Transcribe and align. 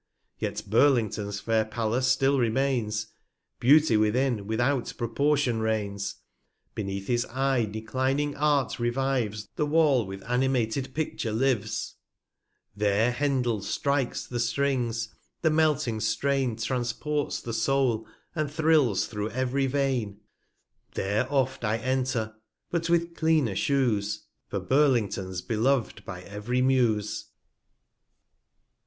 370 0.39 0.45
Yet 0.65 0.71
Burlington 0.71 1.31
's 1.31 1.39
fair 1.39 1.63
Palace 1.63 2.07
still 2.07 2.39
remains; 2.39 3.05
Beauty 3.59 3.95
within, 3.97 4.47
without 4.47 4.91
Proportion 4.97 5.59
reigns. 5.59 6.15
Beneath 6.73 7.05
his 7.05 7.23
Eye 7.27 7.65
declining 7.65 8.35
Art 8.35 8.79
revives, 8.79 9.47
The 9.57 9.67
Wall 9.67 10.03
with 10.07 10.23
animated 10.23 10.95
Pidure 10.95 11.37
lives; 11.37 11.97
374 12.75 12.75
There 12.75 13.11
Hendel 13.11 13.61
strikes 13.61 14.25
the 14.25 14.39
Strings, 14.39 15.09
the 15.43 15.51
melting 15.51 15.99
Strain 15.99 16.55
Transports 16.55 17.39
the 17.39 17.53
Soul, 17.53 18.07
and 18.33 18.49
thrills 18.51 19.05
through 19.05 19.29
ev'ry 19.29 19.67
Vein; 19.67 20.19
There 20.95 21.31
oft' 21.31 21.63
I 21.63 21.77
enter 21.77 22.37
(but 22.71 22.89
with 22.89 23.15
cleaner 23.15 23.55
Shoes) 23.55 24.23
For 24.47 24.59
Burlington 24.59 25.29
s 25.29 25.41
belov'd 25.41 26.03
by 26.05 26.23
ev'ry 26.23 26.63
Muse. 26.63 27.25